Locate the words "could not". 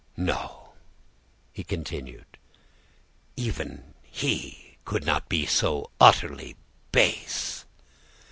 4.83-5.29